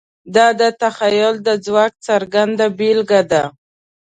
دا 0.35 0.47
د 0.59 0.61
تخیل 0.81 1.33
د 1.47 1.49
ځواک 1.65 1.93
څرګنده 2.07 2.65
بېلګه 2.77 3.21
ده. 3.31 3.43